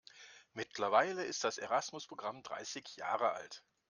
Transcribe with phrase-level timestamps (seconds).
[0.53, 3.63] Mittlerweile ist das Erasmus-Programm dreißig Jahre alt.